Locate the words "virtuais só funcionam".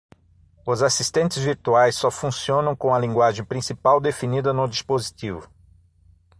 1.43-2.75